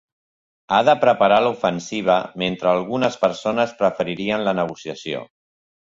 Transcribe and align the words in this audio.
Ha 0.71 0.79
de 0.87 0.95
preparar 1.03 1.37
l'ofensiva 1.49 2.17
mentre 2.45 2.73
algunes 2.73 3.21
persones 3.29 3.79
preferirien 3.83 4.51
la 4.51 4.59
negociació. 4.63 5.27